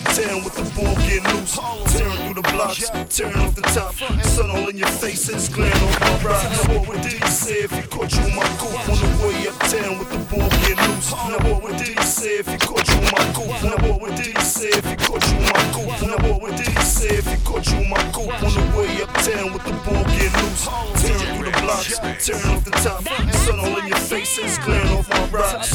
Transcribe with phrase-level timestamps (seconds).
[0.00, 1.58] uptown with the ball getting loose?
[1.92, 6.00] Tearing through the blocks, tearing off the top, sun all in your face glaring off
[6.00, 6.68] my rocks.
[6.68, 9.48] Now what would Diddy say if he caught you in my coupe on the way
[9.48, 11.12] uptown with the ball getting loose?
[11.12, 13.62] Now what would Diddy say if he caught you in my coupe?
[13.62, 16.02] Now what would Diddy say if he caught you in my coupe?
[16.06, 19.02] Now what would Diddy say if he caught you in my coupe on the way
[19.02, 20.64] uptown with the ball getting loose?
[21.00, 23.02] Tearing through the blocks, tearing off the top,
[23.34, 25.72] sun all in your face and it's glaring off my rocks.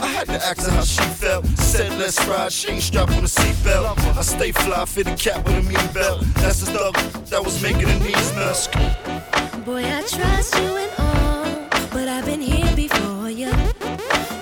[0.00, 1.46] I had to ask her how she felt.
[1.58, 3.98] Said let's ride, she ain't strapped with a seatbelt.
[4.16, 6.18] I stay fly, fit a cap with a mean belt.
[6.40, 6.94] That's the thug
[7.30, 8.68] that was making the knees melt.
[9.64, 11.44] Boy, I trust you and all,
[11.92, 13.50] but I've been here before you.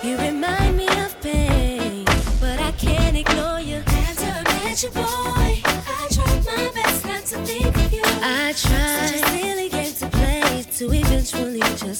[0.02, 2.04] You remind me of pain,
[2.40, 3.82] but I can't ignore you.
[3.86, 8.02] After I met you, boy, I tried my best not to think of you.
[8.22, 9.08] I tried.
[9.08, 11.95] Such a silly game to play to eventually just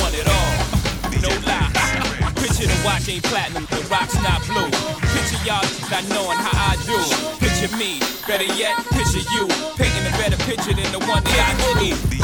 [0.00, 0.52] want it all,
[1.22, 1.70] no lie.
[2.36, 4.70] Picture the watch ain't platinum, the rock's not blue.
[5.14, 6.98] Picture y'all not knowing how I do.
[7.38, 9.46] Picture me, better yet, picture you.
[9.76, 12.15] Painting a better picture than the one that I need.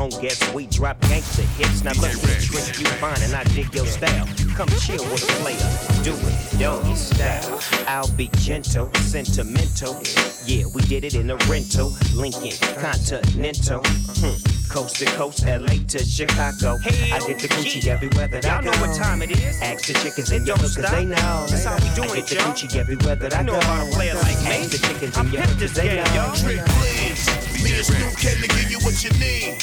[0.00, 1.84] Long as we drop gangsta hits.
[1.84, 4.26] Now look, me trick you fine and I dig your style.
[4.56, 5.68] Come chill with a player.
[6.02, 7.60] Do it, doggy style.
[7.86, 10.00] I'll be gentle, sentimental.
[10.46, 11.92] Yeah, we did it in a rental.
[12.14, 13.82] Lincoln Continental.
[13.84, 14.36] Hmm.
[14.72, 16.78] Coast to coast, LA to Chicago.
[16.86, 18.70] I get the Gucci everywhere that I Y'all go.
[18.70, 19.60] know what time it is.
[19.60, 21.46] Ask the chickens in It your don't cause they know.
[21.50, 22.44] That's how we doing I it, get the.
[22.46, 23.58] Gucci everywhere that I You know go.
[23.58, 24.48] about a player like me.
[24.48, 26.32] Ask the chickens I in your pimp hood, this cause they know.
[26.36, 27.39] Trick, please.
[27.62, 29.62] Me and Snoop came to give you what you need.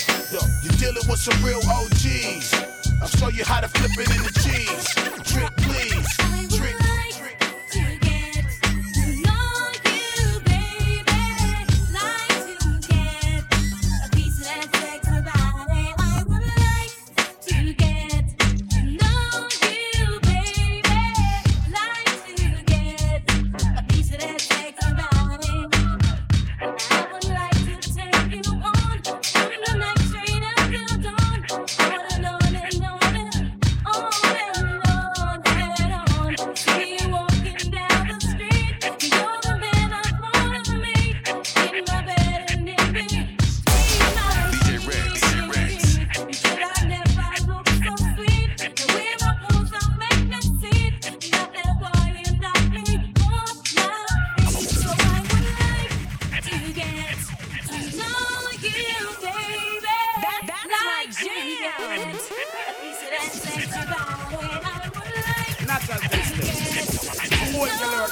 [0.61, 2.53] You're dealing with some real OGs.
[3.01, 4.85] I'll show you how to flip it in the cheese.
[5.25, 5.49] Trick,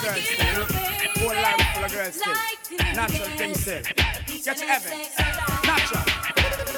[0.05, 0.65] Whole know killer girl you, still.
[1.17, 2.33] Whole life full of girls still.
[2.93, 3.81] Natural get thing still.
[3.81, 5.09] Get that Evans.
[5.65, 6.05] Natural.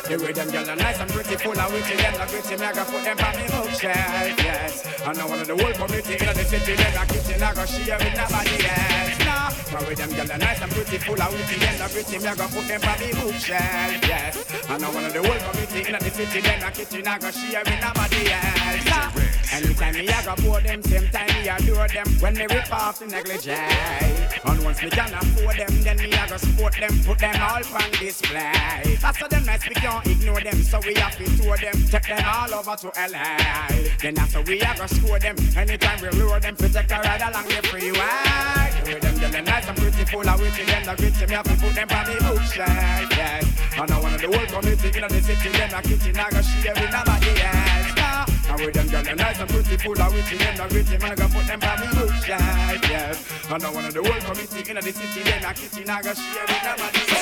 [0.08, 2.66] The way them girls are nice and pretty, full of witty, them not gritty, me
[2.66, 5.04] I put them on me bookshelf, yes.
[5.06, 7.66] I know one of the whole community in the city, them not kitchen, I go
[7.66, 9.27] share with nobody else,
[9.68, 12.27] The way them girls are nice and pretty, full of witty, them not gritty, me
[12.27, 14.69] I go put them on me bookshelf, yes.
[14.69, 17.31] I know one of the whole community in the city, them not kitchen, I go
[17.31, 19.27] share with nobody else.
[19.51, 23.00] Anytime me I go pour them, same time me adore them, when me rip off
[23.00, 23.51] the negligee.
[23.51, 27.63] And once me can afford them, then me I go support them, put them all
[27.75, 28.98] on display.
[29.01, 32.24] How them nice, we can't ignore them, so we have to tour them, take them
[32.25, 33.68] all over to LA.
[34.01, 37.48] Then how we are gonna score them, anytime we lure them, take a ride along
[37.48, 38.68] the freeway.
[38.86, 41.56] With them, them nice and pretty, full of witty, them the gritty, me have to
[41.56, 43.46] put them on the bookshelf, yes.
[43.80, 46.76] And I of the whole community in the city, them the kitchen, I go share
[46.76, 47.96] with nobody else.
[47.96, 48.26] Nah.
[48.48, 51.16] And with them, them nice and pretty, full of witty, them the gritty, man, I
[51.16, 53.18] go put them on the bookshelf, yes.
[53.50, 56.46] And I of the whole community in the city, them the kitchen, I go share
[56.46, 57.17] with nobody else.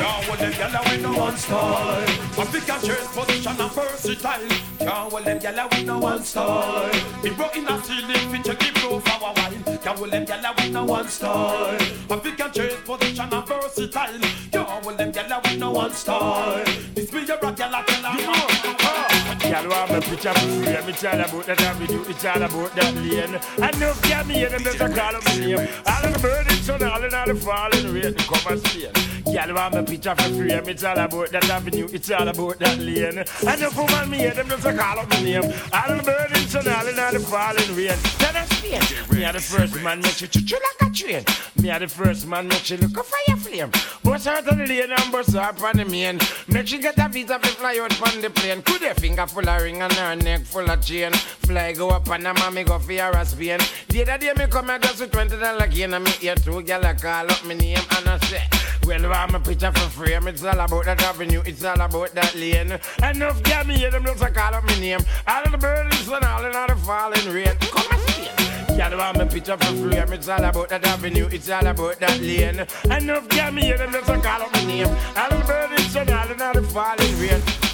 [0.00, 2.08] Can't hold them gyal with no one style.
[2.40, 4.48] And choose position and versatile.
[4.78, 6.90] Can't hold them gyal with no one style.
[7.22, 9.78] Be broken and ceiling fit check the flow for a while.
[9.84, 11.78] Can't hold them gyal with no one style.
[12.08, 14.20] And choose position and versatile.
[14.50, 16.64] Can't hold them gyal with no one style.
[16.94, 19.29] This be your rock gyal tell her.
[19.50, 20.86] Girl, want me picture for free.
[20.86, 22.04] Me tell about that avenue.
[22.08, 23.34] It's all about that lane.
[23.58, 25.68] I know girl me hear them just a call up my name.
[25.86, 28.14] All of the burning sun, all in all the falling rain.
[28.14, 28.92] Come and stay.
[29.24, 30.60] Girl, want me picture for free.
[30.60, 31.88] Me tell about that avenue.
[31.92, 33.24] It's all about that lane.
[33.44, 35.42] I know for man me hear them just a call up my name.
[35.42, 37.98] All of the burning sun, all in all the falling rain.
[38.22, 38.80] Tell us Spain.
[39.10, 41.24] Me are the first man make you choo like a train.
[41.60, 43.70] Me are the first man make you look a fire flame.
[44.04, 46.20] Bust out on the lane and bust up on the main.
[46.46, 48.62] Make she get a visa fi fly out on the plane.
[48.62, 51.12] Could her finger full of ring and her neck full of chain.
[51.12, 53.58] Fly go up and a mommy go fi her Spain.
[53.88, 56.62] The other day me come here just with twenty dollar gain and me hear two
[56.62, 58.42] gyal a call up me name and I say.
[58.86, 60.26] Well, I'm a picture for frame.
[60.28, 61.42] It's all about that avenue.
[61.44, 62.78] It's all about that lane.
[63.02, 65.00] Enough girl me hear them just a call up me name.
[65.26, 67.56] All of the birds and all in all the falling rain.
[67.60, 68.76] Come and stay.
[68.76, 70.12] Girl, want me picture for frame.
[70.12, 71.28] It's all about that avenue.
[71.32, 72.66] It's all about that lane.
[72.84, 74.88] Enough girl me hear them just a call up me name.
[75.16, 77.69] All of the birds and all in all the falling rain.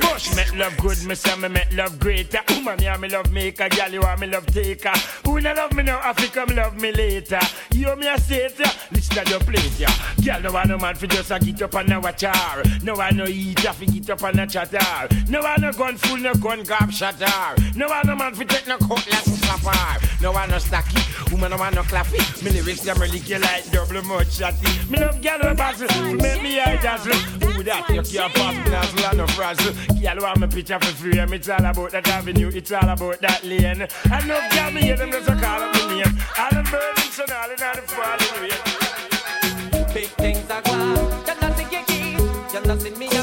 [0.00, 2.40] Bush make love good, me say me make love greater.
[2.50, 4.92] Woman, yeah, me love maker, girl, you want me love taker.
[5.24, 7.40] Who no love me now, Africa, me love me later.
[7.72, 8.72] You me a yeah.
[8.90, 9.92] listen to your plate, yeah.
[10.24, 12.62] Girl, no want no man for just a get up and a watch her.
[12.82, 15.14] No want no eat, fi get up and a chatter.
[15.28, 17.62] No want no gun full, no gun grab shatter.
[17.76, 20.08] No want no man for take no cutlass and slap her.
[20.22, 22.18] No want no stacky, woman, no want no claffy.
[22.44, 24.66] Me lyrics, them really like double much chatty.
[24.90, 27.57] Me love girl, no pass, make me eye dazzle.
[27.58, 29.74] Who that, you can't pop, nozzle and no frazzle.
[30.00, 33.20] Girl, want me picture for free, and it's all about that avenue, it's all about
[33.20, 33.84] that lane.
[34.04, 36.18] I know girl, me hear them just a call up my name.
[36.38, 39.92] All the burning sun, all in all the falling rain.
[39.92, 41.26] Big things are gone.
[41.26, 42.12] You're not see your key.
[42.54, 43.17] You not see me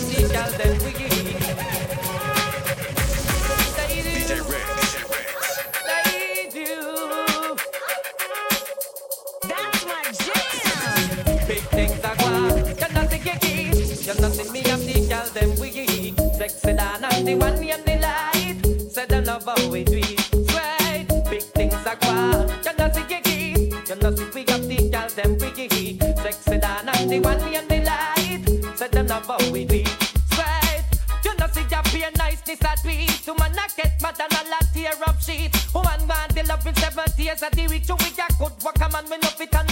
[17.26, 18.92] the one in the light.
[18.92, 19.84] Say them love how we.
[19.86, 22.50] Sweet, big things are gone.
[22.64, 23.74] You know see Gigi.
[23.90, 26.02] You know see we got the girl them weak.
[26.22, 28.78] Sexy the one the light.
[28.78, 29.66] Say them love how we.
[29.66, 30.86] Sweet,
[31.26, 33.10] you know see your pure niceness a tweet.
[33.26, 35.50] To man a get mad and a lot tear up sheet.
[35.74, 37.90] Woman want the love in seven days of the week.
[37.90, 39.65] You we got good work a man we love it and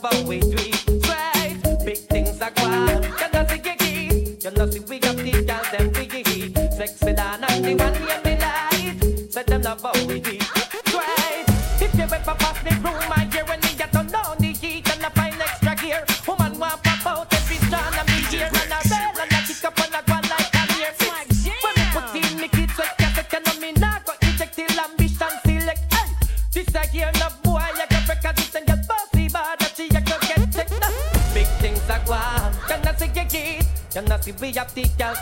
[0.00, 0.87] Say them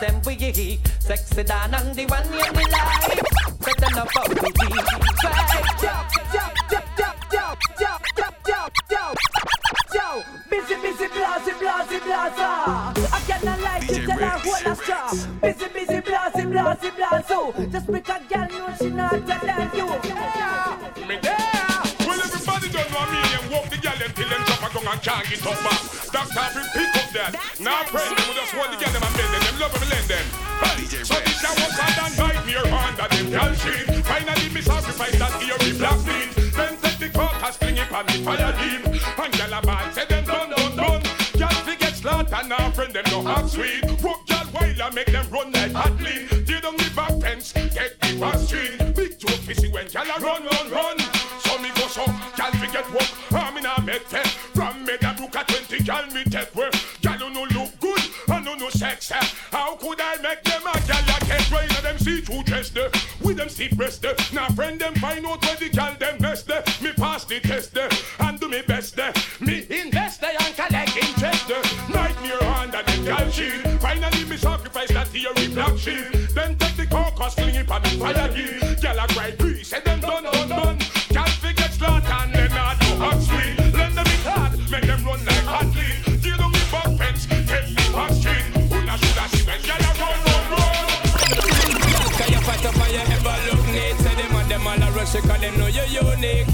[0.00, 3.20] the them we Sexy than and the one in the light
[3.60, 4.86] Set them up out geek
[9.94, 12.48] Yo, busy, busy, blasy, blasy, blaza.
[13.12, 15.10] I cannot like it hold a straw.
[15.40, 17.72] Busy, busy, blasy, blasy, blazo.
[17.72, 19.86] Just because girl know she not better than you.
[21.06, 21.66] Me there.
[22.06, 25.02] Well, everybody don't know me and walk the gal until them drop a gun and
[25.02, 25.82] can't get up back.
[26.12, 27.32] Doctor, we pick up that.
[27.60, 28.85] Now, friend, we just want the
[31.46, 34.04] a hard and nightmare under them gal shit.
[34.04, 36.30] Finally, me sacrifice that eerie black meat.
[36.56, 38.82] Then take the cock and sling it on the fire beam.
[39.22, 41.02] And gal a ball, say them done, done, done.
[41.38, 43.84] Gal get slaughtered, now friend them no hot sweet.
[44.02, 46.28] Rock gal while I make them run like hot lean.
[46.46, 48.78] Tear down the back fence, get the fast street.
[48.94, 50.98] Big joke, pissy when gal a run, run, run.
[51.44, 53.10] So me go so, fi get work.
[53.32, 54.02] I'm in a med.
[54.54, 56.75] From Meadowbrook at 20, gal me take work.
[62.26, 62.90] See through dress there,
[63.22, 64.14] with them stiff breast there.
[64.18, 64.24] Eh.
[64.32, 66.62] Now friend them find out where the gal them best there.
[66.82, 67.88] Me pass the test there,
[68.20, 69.12] and do me best there.
[69.40, 71.48] Me invest there and collect interest.
[71.88, 73.80] Nightmare under the gal sheet.
[73.80, 76.10] Finally me sacrifice that theory black sheet.
[76.34, 78.80] Then take the carcass, fling it on the fire heat.
[78.82, 80.78] Gal a cry peace, say them done, done, done.
[81.10, 83.74] Gal fi get slaughtered and then I do hot sweet.
[83.74, 86.22] Lend them it hard, make them run like hot lead.
[86.22, 88.72] Deal with back fence, take the back street.
[88.72, 89.85] Una shoulda see when gal
[95.22, 96.46] cause them know you're unique.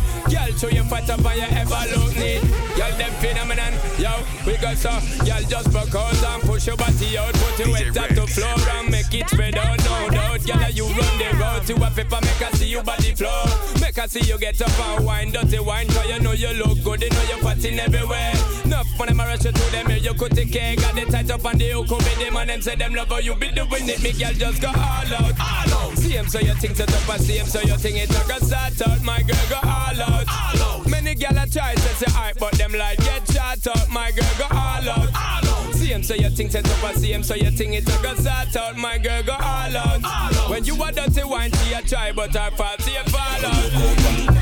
[0.62, 2.40] Girl, show you fight up on your ever look neat.
[2.76, 4.14] Girl, them phenomenon, yo,
[4.46, 4.90] we got so.
[5.24, 8.54] Girl, just broke out and push your body out, put your weight up to floor
[8.78, 10.46] and make it spread out, no doubt.
[10.46, 13.44] Girl, you run the road to a paper, make her see you body flow.
[13.80, 16.82] Make her see you get up and wine, dirty wine, cause you know you look
[16.84, 18.32] good, you know you're fatting everywhere.
[18.64, 21.04] Enough when them a rush you to them, here you could take care, got the
[21.06, 23.50] tight up on the hook, with them and them say them love how you be
[23.50, 25.34] doing it, me girl just go all out.
[25.40, 25.98] All out.
[25.98, 28.28] See him so you think set up and see him so you think it a
[28.28, 30.26] go start out, my girl go all out.
[30.28, 30.88] All out.
[30.88, 34.30] Many gal a try to say alright, but them like get shot out, my girl
[34.38, 35.08] go all out.
[35.14, 35.74] All out.
[35.74, 38.02] See him so you think set up and see him so you think it a
[38.02, 40.04] go start out, my girl go all out.
[40.04, 40.50] All out.
[40.50, 44.41] When you a dirty wine, she a try, but her fault, see you fall out.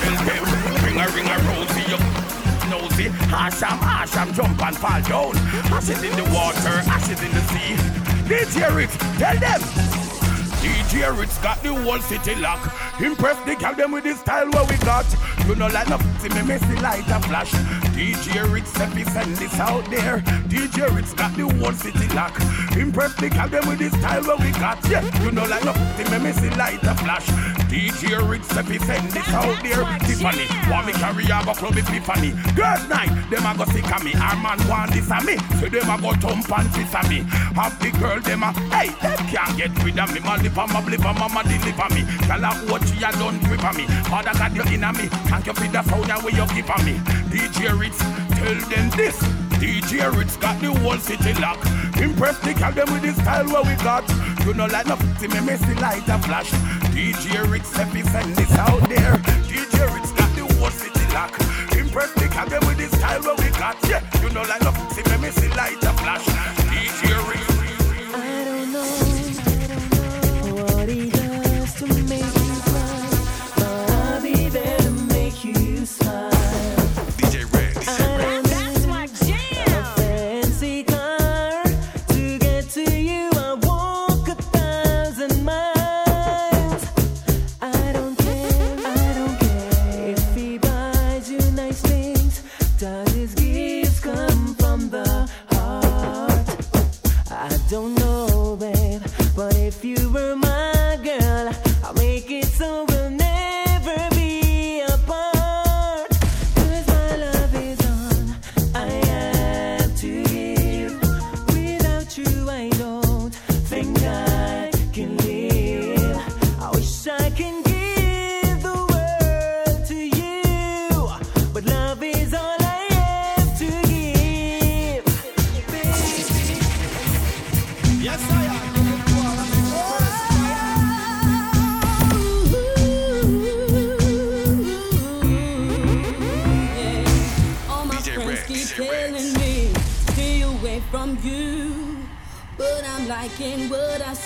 [0.00, 2.00] Ring a ring a rosy up.
[2.70, 5.36] Nosy, Asham, Asham, jump and fall down.
[5.72, 7.74] Ashes in the water, ashes in the sea.
[8.28, 9.60] DJ Ritz, tell them.
[10.60, 12.60] DJ Ritz got the whole city lock.
[13.00, 15.06] Impress the gal them with the style where we got.
[15.46, 17.50] You know like no see me messy light a flash.
[17.96, 20.18] DJ Ritz if he send this out there.
[20.48, 22.38] DJ Ritz got the whole city lock.
[22.76, 24.78] Impress the gal them with the style what we got.
[24.88, 27.59] Yeah, you know like no thing me me see light a flash.
[27.70, 29.86] DJ Ritz if he send this out there.
[30.02, 32.34] Tiffany, want me carry a go club Tiffany.
[32.58, 34.12] Girls night, them a go sick of me.
[34.18, 37.22] Our man want this of me, so them a go thump and kiss of me.
[37.22, 40.18] The girl them a, hey, them can't get rid of me.
[40.18, 42.02] My lip and my blip mama deliver me.
[42.26, 43.86] Girl a what she a done grip on me.
[44.10, 45.06] Father God you in me.
[45.30, 46.98] Thank you for the sound where you keep on me.
[47.30, 48.02] DJ Ritz,
[48.34, 49.22] tell them this.
[49.62, 51.62] DJ Ritz got the whole city lock.
[52.02, 54.02] Impress the gal them with the style what we got.
[54.44, 56.50] You know like no see me messy light a flash.
[56.92, 59.14] DJ Ritz if he send this out there.
[59.48, 61.32] DJ Ritz got the whole city lock.
[61.76, 63.76] Impress the them with the style what we got.
[63.88, 66.59] Yeah, you know like no see me messy light a flash.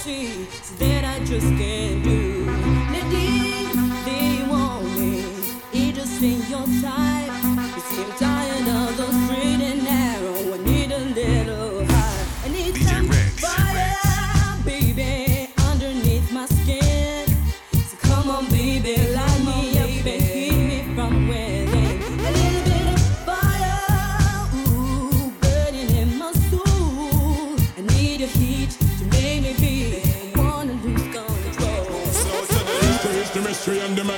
[0.05, 2.45] That I just can't do.
[4.05, 5.25] They want me,
[5.73, 7.04] it just ain't your type.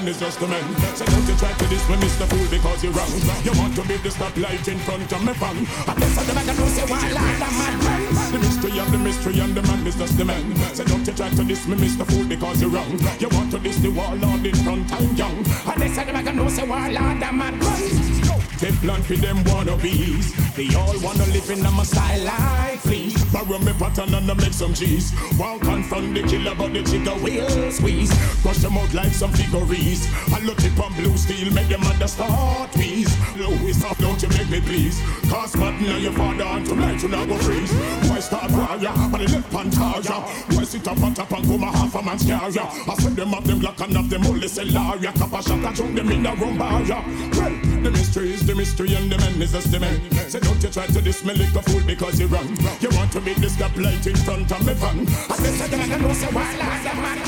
[0.06, 0.62] Man is just the man.
[0.94, 2.26] So don't you try to diss me, Mr.
[2.30, 3.10] Fool, because you're wrong.
[3.42, 5.56] You want to be the stoplight in front of me fan.
[5.98, 8.32] This is the man that knows you want like a madman.
[8.32, 10.56] The mystery of the mystery and the man is just the man.
[10.74, 12.06] So don't you try to diss me, Mr.
[12.06, 12.98] Fool, because you're wrong.
[13.18, 15.36] You want to diss the warlord in front, I'm young.
[15.38, 18.35] And this is the man that knows you want like a madman.
[18.58, 20.32] Teflon for them wannabes.
[20.56, 23.22] They all wanna live in a style like fleas.
[23.26, 25.12] Borrow me pattern and I make some cheese.
[25.38, 28.10] Won't confront the killer, but the chica will squeeze.
[28.42, 30.08] Brush them out like some figurines.
[30.32, 33.12] I look it on blue steel, make them understand please.
[33.36, 35.00] Louis don't you make me please.
[35.28, 37.72] Cause Martin and your father and tonight you not go freeze.
[38.08, 38.78] Why start fire,
[39.10, 40.56] but the left pantaya.
[40.56, 42.62] Why sit up on top and come a half a man's carrier.
[42.62, 45.12] I said them up them black and up them only say laria.
[45.14, 47.04] Cap a shot, I them in a rumbaya.
[47.36, 50.00] Well, the mystery is the mystery and the man is just the man.
[50.30, 52.56] So don't you try to diss me like a fool because you're wrong.
[52.80, 55.00] You want to make this stoplight in front of me van.
[55.00, 57.18] I said to them I know say why last a man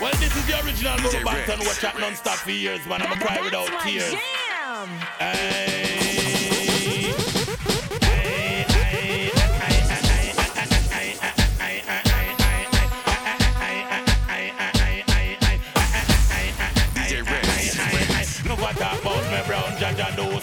[0.00, 3.02] Well, this is the original Buju Banton watch out non-stop for years, man.
[3.02, 4.14] I'ma cry without tears.
[5.18, 5.65] Hey.
[5.65, 5.65] No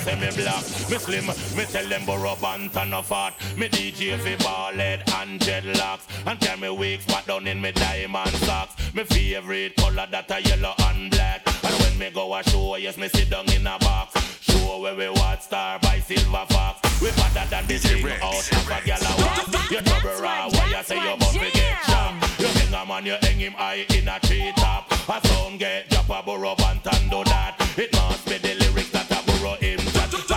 [0.04, 0.64] say me black.
[0.90, 1.26] Me slim,
[1.58, 3.34] me tell them Buju Banton no fat.
[3.58, 6.06] Me DJ fi ball head and dreadlocks.
[6.28, 8.76] And tell me weak spot down in me diamond socks.
[8.94, 11.42] Me favorite color that a yellow and black.
[11.64, 14.20] And when me go a show, yes me sit down in a box.
[14.42, 17.02] Show where we watch star by Silver Fox.
[17.02, 20.68] We better than this thing out of a gal a walk You trouble raw, why
[20.68, 23.86] you say you bout to get shot You hang a man, you hang him high
[23.90, 24.90] in a tree top.
[25.10, 27.56] A sound get drop a Buju Banton do that.
[27.78, 28.93] It must be the lyrics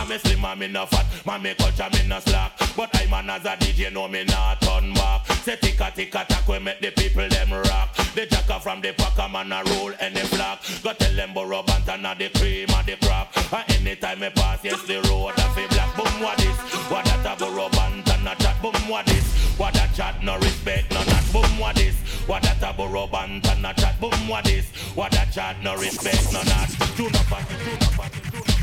[0.08, 2.52] me slim and me no fat, man me culture me no slack.
[2.76, 5.26] But I man as a DJ know me not turn back.
[5.42, 7.94] Say tick a tick tack we make the people them rock.
[8.14, 12.18] The jacker from the packer man a roll any block Go tell them Buju Banton
[12.18, 13.36] the cream and the crap.
[13.52, 15.96] And anytime me pass yes the road a fi black.
[15.96, 16.56] Boom what this,
[16.90, 18.62] what that a Buju Banton chat?
[18.62, 21.32] Boom what this, what that chat no respect no not?
[21.32, 24.00] Boom what this, what that a Buju Banton chat?
[24.00, 26.68] Boom what this, What that chat no respect, no not.
[26.96, 28.55] Do not party, do not party, do not